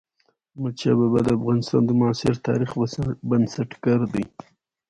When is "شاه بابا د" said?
0.81-1.27